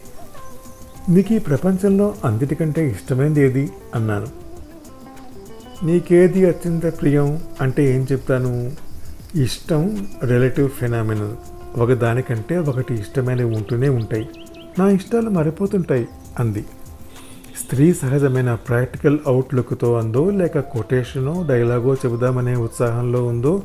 నీకు 1.09 1.33
ఈ 1.33 1.37
ప్రపంచంలో 1.37 2.15
అందిటికంటే 2.25 2.89
ఇష్టమైనది 2.89 3.41
ఏది? 3.41 3.71
అన్నాను. 3.95 4.44
నీకేది 5.83 6.45
అత్యంత 6.45 7.01
ప్రియం 7.01 7.39
అంటే 7.61 7.95
ఏం 7.95 8.07
చెప్తాను? 8.11 8.71
ఇష్టం 9.35 10.07
రిలేటివ్ 10.23 10.69
ఫెనామినల్ 10.69 11.31
ఒకదానికంటే 11.79 12.57
ఒకటి 12.57 12.93
ఇష్టమైనవి 12.93 13.55
ఉంటూనే 13.55 13.89
ఉంటాయి. 13.89 14.29
నా 14.79 14.89
ఇష్టాలు 14.89 15.29
మరిపోతుంటాయి 15.29 16.07
అంది. 16.39 16.65
స్త్రీ 17.65 17.93
సహజమైన 17.93 18.55
ప్రాక్టికల్ 18.55 19.19
అవుట్లుక్తో 19.27 19.97
అందో 19.97 20.29
లేక 20.29 20.59
కొటేషనో 20.59 21.45
డైలాగో 21.49 21.93
చెబుదామనే 21.93 22.55
ఉత్సాహంలో 22.55 23.25
ఉందో 23.25 23.63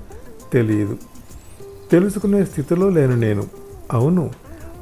తెలియదు. 0.53 0.97
తెలుసుకునే 1.91 2.45
స్థితిలో 2.45 2.89
లేను 2.89 3.17
నేను. 3.17 3.47
అవును 3.93 4.31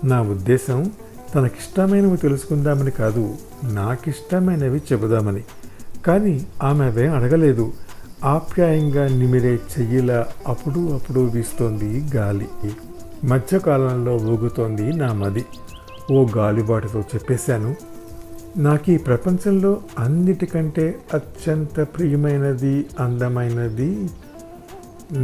నా 0.04 0.22
ఉద్దేశం 0.22 0.92
తనకిష్టమైనవి 1.34 2.16
తెలుసుకుందామని 2.16 2.90
కాదు 2.90 3.36
నాకిష్టమైనవి 3.64 4.82
చెబుదామని. 4.92 5.44
కానీ 6.08 6.46
ఆమె 6.62 6.84
అదేం 6.84 7.14
అడగలేదు. 7.14 7.72
ఆప్యాయంగా 8.24 9.08
నిమిరే 9.08 9.54
చెయ్యిలా 9.54 10.26
అప్పుడు 10.46 10.80
అప్పుడు 10.94 11.20
వీస్తోంది 11.20 11.90
గాలి. 12.16 12.48
మధ్యకాలంలో 13.24 14.16
ఊగుతోంది 14.16 14.92
నా 14.92 15.12
మది. 15.12 15.44
ఓ 16.12 16.26
గాలిబాటుతో 16.36 17.00
చెప్పేశాను 17.14 17.70
నాకు 18.56 18.90
ఈ 18.92 18.96
ప్రపంచంలో 18.96 19.72
అన్నిటికంటే 19.98 20.84
అత్యంత 21.14 21.80
ప్రియమైనది 21.96 22.86
అందమైనది 23.00 23.90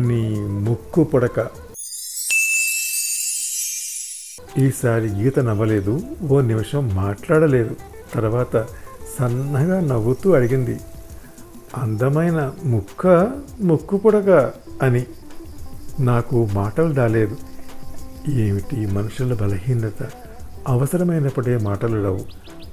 నీ 0.09 0.23
ముక్కు 0.67 1.05
పొడక. 1.05 1.47
ఈసారి 4.59 5.09
గీత 5.09 5.39
నవ్వలేదు 5.39 6.01
ఓ 6.31 6.41
నిమిషం 6.41 6.89
మాట్లాడలేదు. 6.95 7.77
తర్వాత 8.15 8.57
సన్నగా 9.19 9.81
నవ్వుతూ 9.81 10.35
అడిగింది. 10.35 10.81
అందమైన 11.77 12.53
ముక్క 12.65 13.31
ముక్కు 13.61 13.97
పొడక 13.97 14.53
అని. 14.83 15.07
నాకు 16.01 16.49
మాటలు 16.53 16.95
రాలేదు. 16.95 17.37
ఏమిటి 18.29 18.87
మనుషుల 18.87 19.35
బలహీనత? 19.35 20.07
అవసరమైనప్పుడే 20.69 21.57
మాటలు 21.57 22.05
రావు. 22.05 22.21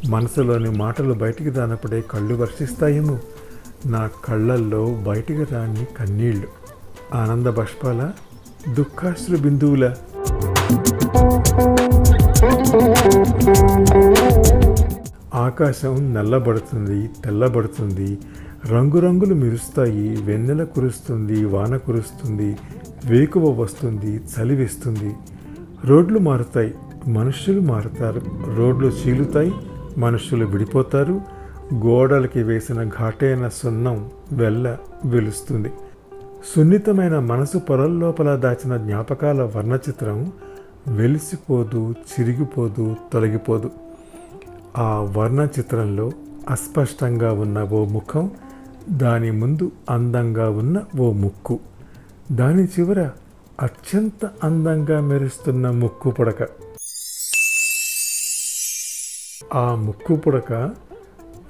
మనసులోని 0.08 0.70
మాటలు 0.70 1.14
బయటికి 1.14 1.50
రానప్పుడే 1.50 2.02
కళ్ళు 2.02 2.36
వర్షిస్తాయేమో? 2.36 3.20
నా 3.86 4.10
కళ్ళల్లో 4.26 4.86
బయటికి 4.86 5.44
రాని 5.44 5.86
కన్నీళ్ళు 5.86 6.48
ఆనంద 7.14 7.48
బాష్పాల 7.48 8.12
దుఃఖాశ్రు 8.74 9.38
బిందువుల. 9.38 9.96
ఆకాశం 15.34 16.14
నల్లబడుతుంది 16.14 17.10
తెల్లబడుతుంది. 17.26 18.20
రంగురంగులు 18.72 19.36
మెరుస్తాయి 19.36 20.22
వెన్నెల 20.22 20.64
కురుస్తుంది 20.64 21.46
వాన 21.46 21.78
కురుస్తుంది 21.78 22.58
వేకువ 23.06 23.62
వస్తుంది 23.62 24.16
చలి 24.16 24.56
వేస్తుంది. 24.56 25.14
రోడ్లు 25.86 26.20
మారుతాయి 26.20 26.76
మనుషులు 27.08 27.62
మారుతారు. 27.62 28.22
రోడ్లు 28.56 28.88
చీలుతాయి 28.88 29.54
మనుషులు 29.98 30.46
విడిపోతారు. 30.46 31.22
గోడలకి 31.74 32.44
వేసిన 32.44 32.84
ఘాటైన 32.84 33.48
సున్నం 33.48 34.10
వెళ్ళ 34.32 34.76
వెలుస్తుంది. 35.06 35.70
సున్నితమైన 36.56 37.20
మనసు 37.20 37.58
పొరల్లోపల 37.58 38.36
దాచిన 38.36 38.78
జ్ఞాపకాల 38.78 39.42
వర్ణచిత్రం 39.42 40.32
వెలిసిపోదు 40.88 41.92
చిరిగిపోదు 41.92 42.96
తొలగిపోదు. 43.14 43.72
ఆ 44.78 45.00
వర్ణ 45.18 45.48
చిత్రంలో 45.60 46.12
అస్పష్టంగా 46.50 47.34
ఉన్న 47.34 47.64
ఓ 47.64 47.86
ముఖం 47.86 48.32
దాని 48.90 49.32
ముందు 49.32 49.72
అందంగా 49.90 50.50
ఉన్న 50.50 50.84
ఓ 51.00 51.12
ముక్కు. 51.12 51.60
దాని 52.32 52.64
చివర 52.64 53.10
అత్యంత 53.62 54.30
అందంగా 54.44 55.02
మెరుస్తున్న 55.02 55.72
ముక్కు 55.72 56.10
పుడక. 56.10 56.48
ఆ 59.54 59.76
ముక్కు 59.76 60.16
పుడక 60.16 60.54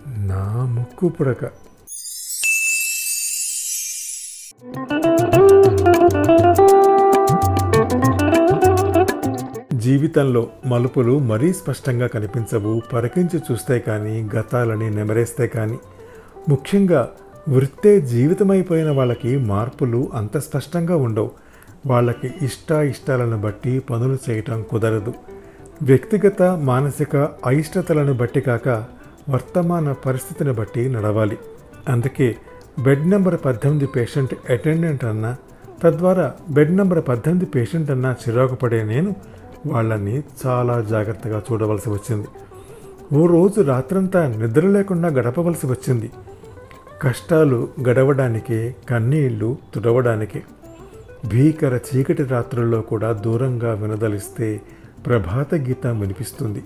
నా 0.07 0.65
ముక్కు 0.65 1.09
పుడక. 1.09 1.45
జీవితంలో 10.01 10.47
మలుపులు 10.65 11.19
మరీ 11.19 11.53
స్పష్టంగా 11.53 12.07
కనిపించవు 12.07 12.81
పరికించి 12.93 13.39
చూస్తే 13.39 13.79
కానీ 13.79 14.29
గతాలని 14.35 14.89
నెమరేస్తే 14.89 15.47
కానీ. 15.47 15.77
ముఖ్యంగా 16.49 17.09
వృత్తే 17.49 18.01
జీవితమైపోయిన 18.01 18.91
వాళ్ళకి 18.91 19.37
మార్పులు 19.37 20.09
అంత 20.13 20.37
స్పష్టంగా 20.37 20.95
ఉండవు. 20.95 21.31
వాళ్ళకి 21.85 22.33
ఇష్ట 22.41 22.71
ఇష్టాలను 22.71 23.41
బట్టి 23.41 23.79
పనులు 23.79 24.17
చేయటం 24.29 24.65
కుదరదు. 24.71 25.13
వ్యక్తిగత 25.81 26.41
మానసిక 26.43 27.15
అయిష్టతలను 27.45 28.13
బట్టి 28.13 28.41
కాక 28.41 28.67
వర్తమాన 29.29 29.91
పరిస్థితిని 29.91 30.51
బట్టి 30.51 30.89
నడవాలి. 30.89 31.37
అందుకే 31.89 32.35
బెడ్ 32.83 33.09
నెంబర్ 33.09 33.37
పద్దెనిమిది 33.45 33.85
పేషెంట్ 33.85 34.33
అటెండెంట్ 34.49 35.05
అన్నా 35.05 35.35
తద్వారా 35.83 36.33
బెడ్ 36.49 36.75
నెంబర్ 36.77 37.03
పద్దెనిమిది 37.07 37.45
పేషెంట్ 37.45 37.91
అన్నా 37.91 38.15
చిరాకు 38.23 38.55
పడే 38.55 38.83
నేను 38.83 39.15
వాళ్ళని 39.67 40.23
చాలా 40.45 40.81
జాగ్రత్తగా 40.81 41.41
చూడవలసి 41.51 41.89
వచ్చింది. 41.89 42.27
ఓ 43.15 43.25
రోజు 43.25 43.61
రాత్రంతా 43.61 44.27
నిద్ర 44.27 44.67
లేకుండా 44.67 45.09
గడపవలసి 45.09 45.67
వచ్చింది. 45.67 46.11
కష్టాలు 47.01 47.67
గడవడానికే 47.87 48.75
కన్నీళ్ళు 48.89 49.57
తుడవడానికే. 49.73 50.43
భీకర 51.27 51.77
చీకటి 51.77 52.23
రాత్రుల్లో 52.23 52.81
కూడా 52.81 53.11
దూరంగా 53.11 53.73
వినదలిస్తే 53.73 54.61
ప్రభాత 55.05 55.55
గీతం 55.55 55.99
వినిపిస్తుంది. 55.99 56.63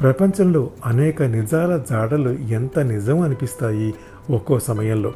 ప్రపంచంలో 0.00 0.70
అనేక 0.86 1.22
నిజాల 1.22 1.82
జాడలు 1.90 2.30
ఎంత 2.30 2.78
నిజం 2.78 3.20
అనిపిస్తాయి 3.20 3.94
ఒక్కో 4.30 4.58
సమయంలో. 4.58 5.12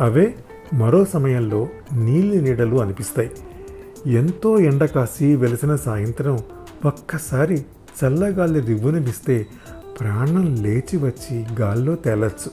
అవే 0.00 0.34
మరో 0.74 1.04
సమయంలో 1.04 1.68
నీలి 1.92 2.40
నీడలు 2.40 2.76
అనిపిస్తాయి. 2.76 3.30
ఎంతో 4.06 4.58
ఎండ 4.58 4.84
కాసి 4.84 5.36
వెలిసిన 5.36 5.76
సాయంత్రం 5.76 6.38
ఒక్కసారి 6.84 7.64
చల్లగాలి 8.04 8.60
రివ్వునిపిస్తే 8.60 9.46
ప్రాణం 10.00 10.56
లేచి 10.62 10.96
వచ్చి 10.96 11.46
గాల్లో 11.60 11.94
తేలచ్చు. 11.94 12.50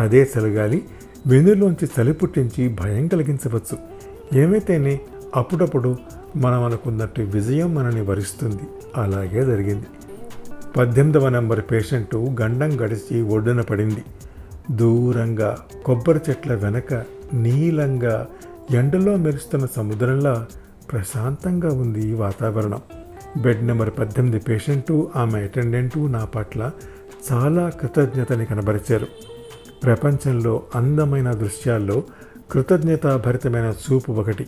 అదే 0.00 0.30
చలిగాలి 0.38 0.84
వెన్నులోంచి 1.26 1.88
చలి 2.00 2.12
పుట్టించి 2.12 2.68
భయం 2.68 3.08
కలిగించవచ్చు. 3.08 3.78
ఏమైతేనే 4.38 5.00
అప్పుడప్పుడు 5.36 5.96
మనం 6.36 6.64
అనుకున్నట్టు 6.64 7.22
విజయం 7.22 7.74
మనని 7.74 8.00
వరిస్తుంది. 8.00 8.62
అలాగే 8.96 9.44
జరిగింది. 9.44 9.86
పద్దెనిమిదవ 10.76 11.28
నెంబర్ 11.28 11.60
పేషెంటు 11.72 12.36
గండం 12.40 12.80
గడిచి 12.80 13.22
ఒడ్డున 13.22 13.60
పడింది. 13.60 14.04
దూరంగా 14.70 15.58
కొబ్బరి 15.84 16.20
చెట్ల 16.30 16.54
వెనక 16.54 16.94
నీలంగా 17.32 18.26
ఎండలో 18.70 19.16
మెరుస్తున్న 19.16 19.66
సముద్రంలా 19.76 20.46
ప్రశాంతంగా 20.92 21.68
ఉంది 21.68 22.14
వాతావరణం. 22.14 22.80
బెడ్ 23.36 23.66
నెంబర్ 23.66 23.90
పద్దెనిమిది 23.98 24.38
పేషెంటు 24.38 25.10
ఆమె 25.16 25.38
అటెండెంటు 25.38 25.98
నా 25.98 26.24
పట్ల 26.24 26.70
చాలా 27.32 27.68
కృతజ్ఞతని 27.68 28.46
కనబరిచారు. 28.46 29.06
ప్రపంచంలో 29.84 30.62
అందమైన 30.74 31.32
దృశ్యాల్లో 31.32 32.02
కృతజ్ఞతాభరితమైన 32.50 33.74
చూపు 33.92 34.12
ఒకటి. 34.12 34.46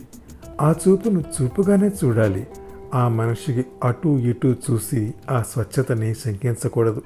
ఆ 0.61 0.73
చూపును 0.87 1.23
చూపుగానే 1.41 1.87
చూడాలి. 1.87 2.47
ఆ 2.93 3.07
మనిషికి 3.07 3.65
అటు 3.83 4.09
ఇటు 4.09 4.55
చూసి 4.71 5.13
ఆ 5.31 5.41
స్వచ్ఛతని 5.41 6.13
శంకించకూడదు. 6.13 7.01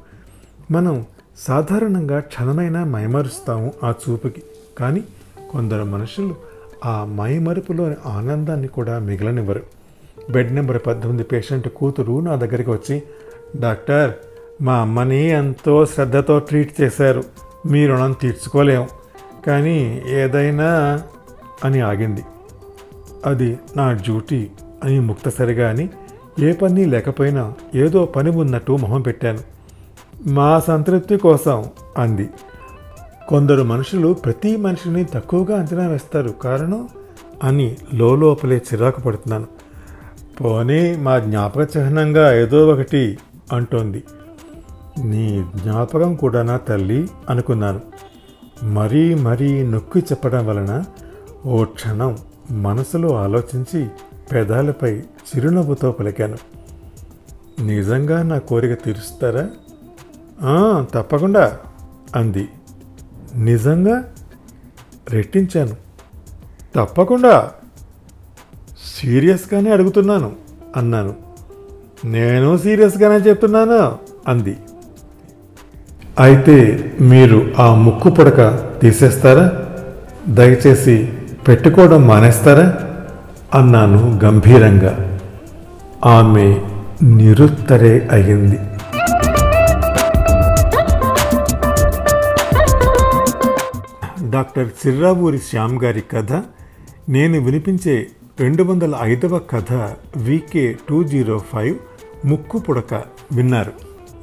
మనం 0.72 1.06
సాధారణంగా 1.38 2.20
క్షణమైనా 2.20 2.84
మైమరుస్తాము 2.84 3.74
ఆ 3.84 3.94
చూపుకి. 4.10 4.44
కానీ 4.80 5.04
కొందరు 5.50 5.84
మనుషులు 5.84 6.36
ఆ 6.86 7.06
మైమరుపులోని 7.06 7.96
ఆనందాన్ని 8.06 8.68
కూడా 8.68 9.00
మిగలనివ్వరు. 9.00 9.64
బెడ్ 10.30 10.56
నెంబర్ 10.56 10.82
పద్దెనిమిది 10.88 11.24
పేషెంట్ 11.24 11.68
కూతురు 11.68 12.20
నా 12.20 12.36
దగ్గరికి 12.36 12.70
వచ్చి 12.70 13.04
డాక్టర్ 13.60 14.14
మా 14.64 14.76
అమ్మని 14.76 15.30
ఎంతో 15.30 15.86
శ్రద్ధతో 15.86 16.40
ట్రీట్ 16.40 16.82
చేశారు. 16.82 17.24
మీ 17.66 17.88
రుణం 17.88 18.12
తీర్చుకోలేం. 18.12 18.88
కానీ 19.48 20.02
ఏదైనా 20.10 21.02
అని 21.66 21.82
ఆగింది. 21.82 22.22
అది 23.26 23.60
నా 23.78 23.92
డ్యూటీ 23.92 24.50
అని 24.84 25.00
ముక్తసరిగా 25.00 25.70
అని 25.70 25.90
ఏ 26.40 26.52
పని 26.54 26.86
లేకపోయినా 26.86 27.54
ఏదో 27.76 28.06
పని 28.06 28.30
ఉన్నట్టు 28.30 28.72
మొహం 28.72 29.02
పెట్టాను. 29.02 29.40
మా 30.28 30.60
సంతృప్తి 30.60 31.18
కోసం 31.18 31.66
అంది. 31.98 32.30
కొందరు 33.28 33.64
మనుషులు 33.64 34.14
ప్రతి 34.14 34.58
మనిషిని 34.58 35.06
తక్కువగా 35.06 35.60
అంచనా 35.60 35.88
వేస్తారు. 35.88 36.30
కారణం? 36.30 36.90
అని 37.44 37.78
లోపలే 37.94 38.58
చిరాకు 38.58 39.02
పడుతున్నాను. 39.02 39.55
పోనీ 40.42 40.96
మా 40.96 41.20
జ్ఞాపక 41.20 41.78
చిహ్నంగా 41.78 42.36
ఏదో 42.36 42.68
ఒకటి 42.68 43.18
అంటోంది. 43.54 44.04
నీ 45.04 45.46
జ్ఞాపకం 45.56 46.16
కూడా 46.16 46.44
నా 46.44 46.58
తల్లి 46.58 47.10
అనుకున్నాను. 47.30 47.82
మరీ 48.64 49.14
మరీ 49.14 49.64
నొక్కి 49.64 50.00
చెప్పడం 50.00 50.48
వలన 50.48 50.84
ఓ 51.46 51.64
క్షణం 51.64 52.18
మనసులో 52.52 53.16
ఆలోచించి 53.16 53.88
పెదాలపై 54.32 54.98
చిరునవ్వుతో 55.00 55.92
పలికాను. 55.92 56.38
నిజంగా 57.64 58.24
నా 58.24 58.38
కోరిక 58.38 58.84
తీరుస్తారా? 58.84 59.50
తప్పకుండా 60.94 61.60
అంది. 62.16 62.50
నిజంగా? 63.36 64.04
రెట్టించాను. 65.10 65.76
తప్పకుండా 66.76 67.52
సీరియస్గానే 68.96 69.72
అడుగుతున్నాను 69.72 70.32
అన్నాను. 70.78 71.14
నేను 72.06 72.58
సీరియస్గానే 72.58 73.16
చెప్తున్నాను? 73.16 73.98
అంది. 74.28 74.58
అయితే 76.20 76.86
మీరు 77.02 77.52
ఆ 77.60 77.76
ముక్కు 77.76 78.10
పుడక 78.10 78.70
తీసేస్తారా? 78.80 79.66
దయచేసి 80.28 81.14
పెట్టుకోవడం 81.48 82.08
మానేస్తారా? 82.08 82.78
అన్నాను 83.54 84.20
గంభీరంగా. 84.24 85.20
ఆమె 86.06 86.62
నిరుత్తరే 87.04 88.08
అయింది. 88.12 88.60
డాక్టర్ 94.30 94.88
చిర్రావూరి 94.88 95.38
శ్యామ్ 95.38 95.84
గారి 95.84 96.02
కథ 96.02 96.34
నేను 97.10 97.40
వినిపించే 97.40 98.08
రెండు 98.40 98.64
వందల 98.64 98.98
ఐదవ 99.02 99.40
కథ 99.40 99.74
వికే 100.18 100.78
టూ 100.90 101.04
జీరో 101.04 101.40
ఫైవ్ 101.40 101.80
ముక్కు 102.26 102.58
పుడక 102.60 102.94
విన్నారు. 103.32 103.74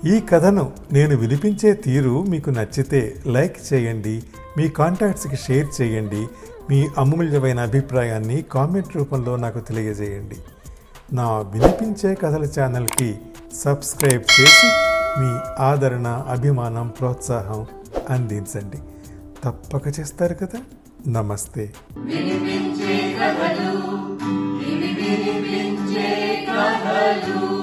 ఈ 0.07 0.21
కథను 0.21 0.73
నేను 0.93 1.17
వినిపించే 1.17 1.73
తీరు 1.73 2.23
మీకు 2.23 2.51
నచ్చితే 2.51 3.23
లైక్ 3.27 3.57
చేయండి 3.73 4.23
మీ 4.59 4.69
కాంటాక్ట్స్కి 4.69 5.37
షేర్ 5.37 5.83
చేయండి 5.83 6.29
మీ 6.71 6.89
అమూల్యమైన 6.99 7.61
అభిప్రాయాన్ని 7.61 8.43
కామెంట్ 8.43 8.97
రూపంలో 8.97 9.37
నాకు 9.37 9.59
తెలియజేయండి. 9.59 10.37
నా 11.13 11.39
వినిపించే 11.39 12.15
కథల 12.15 12.49
ఛానల్కి 12.61 13.15
సబ్స్క్రైబ్ 13.55 14.41
చేసి 14.41 14.69
మీ 15.21 15.63
ఆదరణ 15.63 16.07
అభిమానం 16.29 16.89
ప్రోత్సాహం 16.89 17.67
అందించండి. 18.11 18.79
తప్పక 19.45 20.01
చేస్తారు 20.01 20.35
కదా? 20.35 20.61
నమస్తే. 21.09 21.73
వినిపించే 21.99 23.17
కథలు 23.21 23.79
వినిపించే 24.65 26.47
కథలు. 26.51 27.62